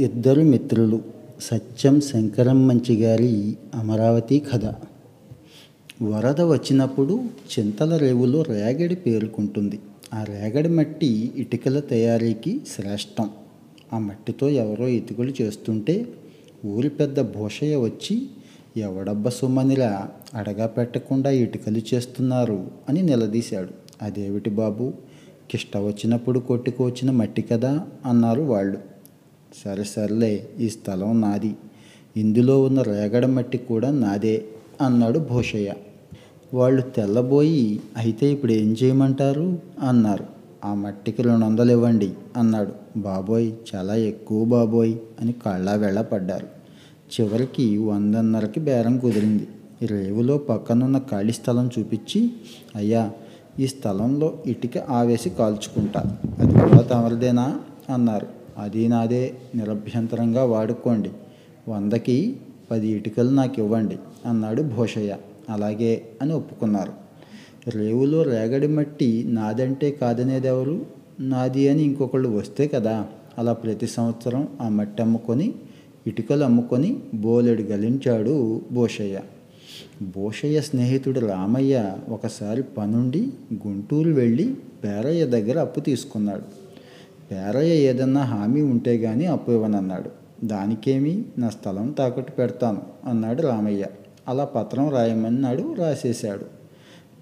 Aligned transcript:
ఇద్దరు 0.00 0.40
మిత్రులు 0.40 1.02
సత్యం 1.40 2.00
శంకరం 2.00 2.68
మంచి 2.68 3.02
గారి 3.02 3.56
అమరావతి 3.74 4.38
కథ. 4.38 4.64
వరద 6.02 6.40
వచ్చినప్పుడు 6.40 7.20
చింతల 7.58 7.96
రేవులో 7.96 8.42
రేగడి 8.42 8.94
పేరుకుంటుంది. 8.94 9.80
ఆ 10.14 10.24
రేగడి 10.24 10.68
మట్టి 10.68 11.32
ఇటుకల 11.36 11.80
తయారీకి 11.80 12.60
శ్రేష్టం. 12.76 13.30
ఆ 13.92 13.98
మట్టితో 13.98 14.48
ఎవరో 14.48 14.88
ఇటుకలు 14.88 15.32
చేస్తుంటే 15.42 16.06
ఊరి 16.66 16.88
పెద్ద 16.88 17.20
భూషయ్య 17.20 17.76
వచ్చి 17.76 18.26
ఎవడబ్బ 18.76 19.28
సుమనిలా 19.28 20.08
అడగా 20.34 20.66
పెట్టకుండా 20.66 21.30
ఇటుకలు 21.30 21.80
చేస్తున్నారు 21.94 22.70
అని 22.88 23.02
నిలదీశాడు. 23.02 23.70
అదేమిటి 24.02 24.50
బాబు 24.50 24.92
కిష్ట 25.50 25.76
వచ్చినప్పుడు 25.76 26.38
కొట్టుకొచ్చిన 26.38 27.10
మట్టి 27.10 27.42
కదా 27.42 27.86
అన్నారు 28.06 28.42
వాళ్ళు. 28.42 28.97
సరే 29.64 29.84
సర్లే 29.84 30.48
ఈ 30.60 30.68
స్థలం 30.68 31.20
నాది. 31.20 31.56
ఇందులో 32.16 32.62
ఉన్న 32.62 32.82
రేగడ 32.82 33.26
మట్టి 33.26 33.58
కూడా 33.58 33.90
నాదే 33.90 34.44
అన్నాడు 34.80 35.18
భూషయ్య. 35.18 35.74
వాళ్ళు 36.54 36.82
తెల్లబోయి 36.82 37.80
అయితే 37.96 38.26
ఇప్పుడు 38.26 38.52
ఏం 38.52 38.76
చేయమంటారు? 38.82 39.58
అన్నారు. 39.88 40.24
ఆ 40.64 40.74
మట్టికి 40.74 41.22
రెండు 41.22 41.44
వందలు 41.44 41.72
ఇవ్వండి 41.72 42.12
అన్నాడు. 42.36 42.72
బాబోయ్ 42.96 43.52
చాలా 43.74 43.94
ఎక్కువ 43.94 44.44
బాబోయ్ 44.44 44.94
అని 45.20 45.32
కళ్ళా 45.32 45.74
వెళ్ళ 45.74 46.00
పడ్డారు. 46.00 46.46
చివరికి 47.20 47.78
వందన్నరకి 47.78 48.60
బేరం 48.60 48.98
కుదిరింది. 48.98 49.48
రేవులో 49.86 50.38
పక్కనున్న 50.38 50.98
ఖాళీ 50.98 51.32
స్థలం 51.32 51.70
చూపించి 51.78 52.30
అయ్యా 52.76 53.10
ఈ 53.60 53.66
స్థలంలో 53.66 54.38
ఇటుక 54.46 54.78
ఆవేసి 54.78 55.30
కాల్చుకుంటా. 55.30 56.16
అది 56.38 56.52
కూడా 56.52 56.82
తమరిదేనా? 56.82 57.60
అన్నారు. 57.94 58.37
అది 58.58 58.88
నాదే 58.88 59.34
నిరభ్యంతరంగా 59.54 60.44
వాడుకోండి. 60.44 61.10
వందకి 61.68 62.36
పది 62.70 62.88
ఇటుకలు 62.88 63.30
నాకు 63.30 63.60
ఇవ్వండి 63.60 63.96
అన్నాడు 64.26 64.62
భోషయ్య. 64.62 65.16
అలాగే 65.50 66.02
అని 66.22 66.32
ఒప్పుకున్నారు. 66.32 66.92
రేవులో 67.70 68.22
రేగడి 68.22 68.66
మట్టి 68.66 69.24
నాదంటే 69.26 69.90
కాదనేది 69.90 70.48
ఎవరు 70.48 70.86
నాది 71.20 71.68
అని 71.68 71.82
ఇంకొకళ్ళు 71.82 72.28
వస్తే 72.28 72.66
కదా. 72.66 73.06
అలా 73.38 73.52
ప్రతి 73.52 73.86
సంవత్సరం 73.86 74.48
ఆ 74.60 74.68
మట్టి 74.68 75.02
అమ్ముకొని 75.02 75.54
ఇటుకలు 76.06 76.44
అమ్ముకొని 76.44 76.96
బోలెడు 77.14 77.62
గలించాడు 77.62 78.62
భోషయ్య. 78.72 79.20
భోషయ్య 80.02 80.60
స్నేహితుడు 80.60 81.20
రామయ్య 81.20 81.96
ఒకసారి 82.08 82.62
పనుండి 82.62 83.28
గుంటూరు 83.66 84.10
వెళ్ళి 84.10 84.54
పేరయ్య 84.84 85.26
దగ్గర 85.26 85.58
అప్పు 85.58 85.80
తీసుకున్నాడు. 85.80 86.57
పేరయ్య 87.30 87.74
ఏదన్నా 87.74 88.22
హామీ 88.22 88.60
ఉంటే 88.60 88.96
గాని 88.96 89.26
అప్పు 89.26 89.52
ఇవ్వనన్నాడు. 89.52 90.10
దానికేమి? 90.46 91.24
నా 91.38 91.48
స్థలం 91.48 91.90
తాకట్టు 91.90 92.32
పెడతాను 92.32 92.82
అన్నాడు 93.04 93.42
రామయ్య. 93.42 93.86
అలా 94.28 94.44
పత్రం 94.44 94.90
రాయమన్నాడు 94.90 95.74
రాసేశాడు. 95.78 96.44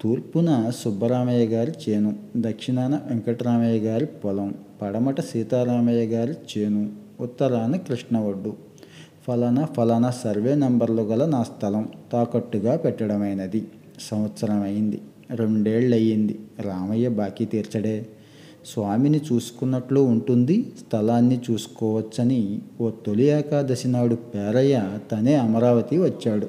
తూర్పున 0.00 0.72
సుబ్బరామయ్య 0.76 1.46
గారి 1.46 1.72
చేను 1.88 2.16
దక్షిణాన 2.36 3.00
వెంకటరామయ్య 3.06 3.80
గారి 3.80 4.06
పొలం 4.06 4.54
పడమట 4.82 5.20
సీతారామయ్య 5.20 6.06
గారి 6.06 6.34
చేను 6.58 6.90
ఉత్తరాన 7.20 7.76
కృష్ణ 7.76 8.18
ఒడ్డు 8.18 8.56
ఫలానా 9.26 9.64
ఫలానా 9.64 10.10
సర్వే 10.10 10.54
నంబర్లు 10.54 11.02
గల 11.02 11.26
నా 11.26 11.42
స్థలం 11.42 11.88
తాకట్టుగా 12.12 12.76
పెట్టడమైనది. 12.76 13.68
సంవత్సరం 14.00 14.62
అయింది 14.62 15.00
రెండేళ్ళు 15.30 15.96
అయ్యింది 15.96 16.38
రామయ్య 16.60 17.08
బాకీ 17.08 17.44
తీర్చడే. 17.44 18.06
స్వామిని 18.66 19.20
చూసుకున్నట్లు 19.32 20.00
ఉంటుంది 20.00 20.66
స్థలాన్ని 20.80 21.40
చూసుకోవచ్చని 21.46 22.60
ఓ 22.80 22.90
తొలి 22.90 23.24
ఏకాదశి 23.24 23.88
నాడు 23.88 24.14
పేరయ్య 24.14 24.76
తనే 25.12 25.34
అమరావతి 25.34 25.98
వచ్చాడు. 25.98 26.48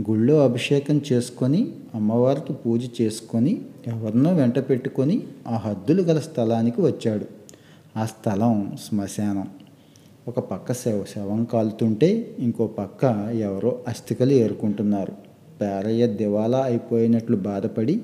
గుళ్ళో 0.00 0.36
అభిషేకం 0.44 1.00
చేసుకొని 1.12 1.60
అమ్మవారికి 1.94 2.52
పూజ 2.52 2.82
చేసుకొని 3.00 3.52
ఎవరినో 3.86 4.32
వెంట 4.34 4.58
పెట్టుకొని 4.70 5.22
ఆ 5.48 5.56
హద్దులు 5.56 6.02
గల 6.02 6.18
స్థలానికి 6.18 6.80
వచ్చాడు. 6.82 7.26
ఆ 7.96 8.04
స్థలం 8.04 8.54
శ్మశానం. 8.88 9.46
ఒక 10.28 10.40
పక్క 10.40 10.72
శవ 10.72 11.04
శవం 11.14 11.44
కాలుతుంటే 11.44 12.36
ఇంకో 12.38 12.66
పక్క 12.66 13.04
ఎవరో 13.40 13.78
అస్థికలు 13.88 14.32
ఏరుకుంటున్నారు. 14.32 15.12
పేరయ్య 15.60 16.06
దివాలా 16.06 16.60
అయిపోయినట్లు 16.62 17.36
బాధపడి 17.36 18.00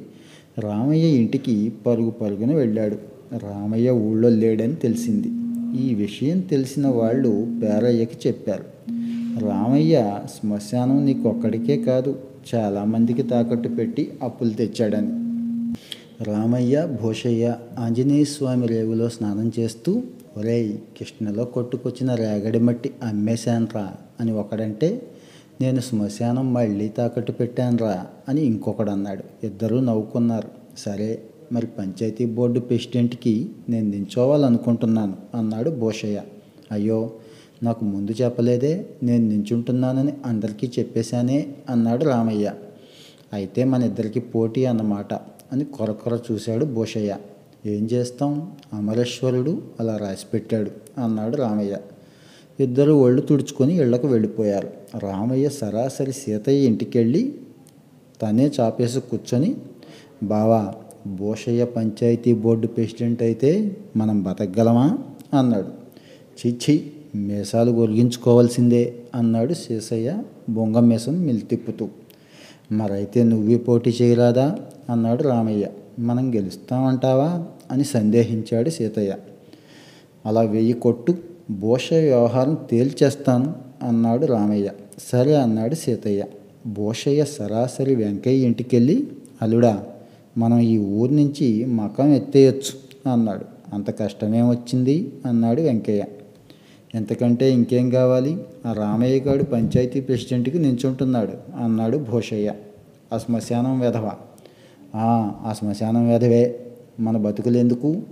రామయ్య 0.59 1.07
ఇంటికి 1.21 1.73
పరుగు 1.87 2.11
పరుగున 2.11 2.53
వెళ్ళాడు. 2.55 3.14
రామయ్య 3.33 3.91
ఊళ్ళో 3.91 4.29
లేడని 4.29 4.75
తెలిసింది. 4.75 5.29
ఈ 5.83 5.95
విషయం 5.95 6.41
తెలిసిన 6.41 6.87
వాళ్ళు 6.87 7.47
పేరయ్యకి 7.63 8.29
చెప్పారు. 8.29 8.65
రామయ్య 9.45 10.19
శ్మశానం 10.41 11.07
నీకొక్కడికే 11.07 11.77
కాదు 11.77 12.19
చాలామందికి 12.55 13.23
తాకట్టు 13.23 13.69
పెట్టి 13.69 14.13
అప్పులు 14.23 14.51
తెచ్చాడని. 14.51 15.25
రామయ్య 16.25 16.99
భూషయ్య 17.03 17.55
ఆంజనేయ 17.79 18.25
స్వామి 18.25 18.67
రేవులో 18.67 19.09
స్నానం 19.09 19.53
చేస్తూ 19.59 20.03
ఒరేయ్ 20.37 20.73
కృష్ణలో 20.73 21.45
కొట్టుకొచ్చిన 21.45 22.15
రేగడి 22.15 22.59
మట్టి 22.59 22.91
అమ్మేశాన్రా 23.03 23.93
అని 24.21 24.33
ఒకడంటే 24.33 25.03
నేను 25.61 25.81
శ్మశానం 25.81 26.53
మళ్ళీ 26.53 26.89
తాకట్టు 26.89 27.33
పెట్టానురా 27.33 28.07
అని 28.29 28.41
ఇంకొకడు 28.41 28.91
అన్నాడు 28.91 29.47
ఇద్దరూ 29.47 29.81
నవ్వుకున్నారు. 29.81 30.49
సరే 30.79 31.23
మరి 31.53 31.67
పంచాయతీ 31.67 32.25
బోర్డు 32.25 32.61
ప్రెసిడెంట్కి 32.61 33.51
నేను 33.69 33.91
నించోవాలనుకుంటున్నాను 33.91 35.15
అన్నాడు 35.35 35.71
భూషయ్య. 35.71 36.23
అయ్యో 36.73 37.11
నాకు 37.63 37.85
ముందు 37.85 38.13
చెప్పలేదే 38.13 38.87
నేను 39.03 39.29
నించుంటున్నానని 39.29 40.13
అందరికీ 40.27 40.71
చెప్పేశానే 40.79 41.55
అన్నాడు 41.71 42.05
రామయ్య. 42.05 42.53
అయితే 43.33 43.65
మన 43.65 43.83
ఇద్దరికి 43.83 44.21
పోటీ 44.21 44.65
అన్నమాట 44.65 45.15
అని 45.53 45.65
కొరకొర 45.65 46.19
చూశాడు 46.33 46.65
భూషయ్య. 46.65 47.17
ఏం 47.67 47.85
చేస్తాం? 47.85 48.53
అమరేశ్వరుడు 48.73 49.63
అలా 49.81 49.97
రాసిపెట్టాడు 49.97 51.01
అన్నాడు 51.01 51.37
రామయ్య. 51.37 51.77
ఇద్దరు 52.61 52.93
ఒళ్ళు 52.93 53.23
తుడుచుకొని 53.23 53.77
ఇళ్ళకు 53.77 54.07
వెళ్ళిపోయారు. 54.07 54.71
రామయ్య 54.99 55.49
సరాసరి 55.49 56.13
సీతయ్య 56.13 56.67
ఇంటికెళ్ళి 56.67 57.35
తనే 58.23 58.51
చాపేసి 58.61 59.01
కూర్చొని 59.01 59.57
బావా 60.23 60.75
భూషయ్య 61.07 61.65
పంచాయతీ 61.65 62.35
బోర్డు 62.35 62.67
ప్రెసిడెంట్ 62.67 63.23
అయితే 63.23 63.77
మనం 63.97 64.23
బతకగలమా? 64.23 64.99
అన్నాడు. 65.39 65.69
చిచ్చి 66.47 66.91
మీసాలు 67.15 67.71
గొలిగించుకోవాల్సిందే 67.71 68.95
అన్నాడు 69.15 69.55
శేషయ్య 69.55 70.23
బొంగ 70.49 70.79
మీసం 70.79 71.27
మిల్తిప్పుతూ 71.27 71.89
మరైతే 72.73 73.25
నువ్వే 73.25 73.57
పోటీ 73.57 73.95
చేయరాదా? 74.03 74.59
అన్నాడు 74.91 75.23
రామయ్య. 75.23 75.67
మనం 75.99 76.35
గెలుస్తామంటావా? 76.35 77.47
అని 77.71 77.85
సందేహించాడు 77.85 78.71
సీతయ్య 78.71 79.15
అలా 80.27 80.41
వెయ్యి 80.41 80.73
కొట్టు 80.73 81.15
భూష 81.51 81.93
వ్యవహారం 81.93 82.59
తేల్చేస్తాను 82.71 83.55
అన్నాడు 83.83 84.27
రామయ్య. 84.27 84.71
సరే 85.13 85.35
అన్నాడు 85.37 85.75
సీతయ్య 85.75 86.25
భూషయ్య 86.67 87.25
సరాసరి 87.25 87.95
వెంకయ్య 87.95 88.47
ఇంటికెళ్ళి 88.47 89.07
అల్లుడా 89.43 89.87
మనం 90.39 90.59
ఈ 90.59 90.79
ఊరి 90.79 91.15
నుంచి 91.15 91.65
మకం 91.65 92.13
ఎత్తేయచ్చు 92.13 92.85
అన్నాడు. 93.13 93.45
అంత 93.75 93.99
కష్టమేం 93.99 94.49
వచ్చింది 94.49 95.13
అన్నాడు 95.27 95.61
వెంకయ్య. 95.61 96.05
ఎంతకంటే 96.95 97.53
ఇంకేం 97.53 97.91
కావాలి? 97.91 98.37
ఆ 98.67 98.73
రామయ్య 98.73 99.21
గారు 99.21 99.45
పంచాయతీ 99.45 100.01
ప్రెసిడెంట్కి 100.01 100.59
నించుంటున్నాడు 100.59 101.63
అన్నాడు 101.63 101.99
భూషయ్య. 101.99 102.53
ఆ 103.13 103.19
శ్మశానం 103.19 103.81
వెధవ. 103.81 104.11
ఆ 104.95 105.55
శ్మశానం 105.59 106.09
వెధవే. 106.09 106.61
మన 107.01 107.17
బతుకులెందుకు? 107.17 108.03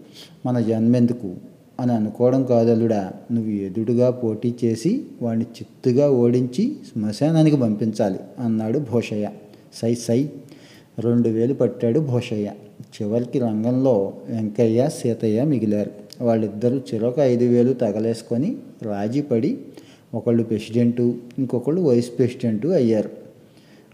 మన 0.46 0.60
జన్మెందుకు? 0.60 1.34
అని 1.80 1.92
అనుకోవడం 1.92 2.44
కాదల్లుడా. 2.44 3.12
నువ్వు 3.32 3.50
ఎదుడుగా 3.50 4.10
పోటీ 4.10 4.54
చేసి 4.64 5.04
వాడిని 5.22 5.44
చిత్తుగా 5.44 6.10
ఓడించి 6.10 6.76
శ్మశానానికి 6.92 7.56
పంపించాలి 7.56 8.18
అన్నాడు 8.38 8.78
భూషయ్య. 8.78 9.30
సై 9.74 9.94
సై. 9.94 10.30
రెండు 11.04 11.28
వేలు 11.28 11.54
పట్టాడు 11.54 12.00
భోషయ్య. 12.00 12.50
చివరికి 12.94 13.38
రంగంలో 13.38 14.12
వెంకయ్య 14.28 14.88
సీతయ్య 14.88 15.44
మిగిలారు. 15.44 15.90
వాళ్ళిద్దరూ 16.24 16.76
చిరొక 16.76 17.18
ఐదు 17.18 17.44
వేలు 17.44 17.72
తగలేసుకొని 17.72 18.56
రాజీపడి 18.82 19.58
ఒకళ్ళు 20.14 20.42
ప్రెసిడెంటు 20.42 21.14
ఇంకొకళ్ళు 21.38 21.80
వైస్ 21.80 22.18
ప్రెసిడెంటు 22.18 22.68
అయ్యారు. 22.68 23.10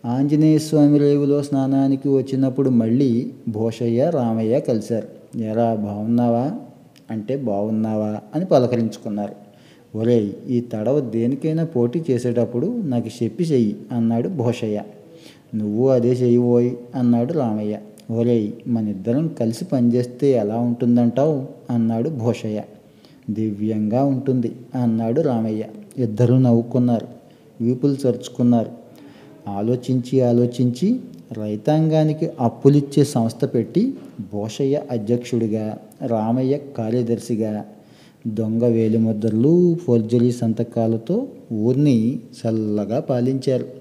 ఆంజనేయ 0.07 0.59
స్వామి 0.59 0.99
రేవులో 0.99 1.43
స్నానానికి 1.43 2.09
వచ్చినప్పుడు 2.09 2.71
మళ్ళీ 2.71 3.33
భోషయ్య 3.49 4.11
రామయ్య 4.11 4.61
కలిశారు. 4.61 5.39
ఎరా 5.39 5.75
బాగున్నావా 5.75 6.53
అంటే 7.11 7.37
బాగున్నావా 7.37 8.21
అని 8.35 8.45
పలకరించుకున్నారు. 8.45 9.35
ఒరేయ్ 9.95 10.31
ఈ 10.49 10.61
తడవ 10.61 11.01
దేనికైనా 11.01 11.65
పోటీ 11.65 12.03
చేసేటప్పుడు 12.11 12.67
నాకు 12.67 13.09
చెప్పి 13.23 13.45
చెయ్యి 13.45 13.77
అన్నాడు 13.93 14.29
భోషయ్య. 14.29 14.83
నువ్వు 15.55 15.89
అదే 15.89 16.13
చెయ్యిపోయి 16.13 16.79
అన్నాడు 16.95 17.33
రామయ్య. 17.33 17.79
ఒరేయ్ 18.11 18.53
మన 18.67 18.89
ఇద్దరం 18.89 19.29
కలిసి 19.29 19.65
పనిచేస్తే 19.65 20.31
ఎలా 20.31 20.59
ఉంటుందంటావు? 20.59 21.47
అన్నాడు 21.71 22.11
భూషయ్య. 22.11 22.63
దివ్యంగా 23.31 24.05
ఉంటుంది 24.05 24.53
అన్నాడు 24.83 25.21
రామయ్య. 25.21 25.65
ఇద్దరూ 25.99 26.39
నవ్వుకున్నారు 26.39 27.07
వీపులు 27.61 27.93
చరుచుకున్నారు. 27.93 28.71
ఆలోచించి 29.49 30.21
ఆలోచించి 30.21 31.01
రైతాంగానికి 31.33 32.31
అప్పులిచ్చే 32.41 33.05
సంస్థ 33.05 33.45
పెట్టి 33.45 33.95
భూషయ్య 34.33 34.83
అధ్యక్షుడిగా 34.91 35.79
రామయ్య 36.07 36.59
కార్యదర్శిగా 36.79 37.65
దొంగ 38.27 38.65
వేలిముద్రలు 38.65 39.75
ఫోర్జరీ 39.75 40.33
సంతకాలతో 40.33 41.27
ఊరిని 41.53 42.21
చల్లగా 42.47 43.01
పాలించారు. 43.01 43.78